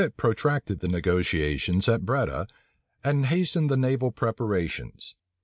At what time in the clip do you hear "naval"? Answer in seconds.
3.77-4.09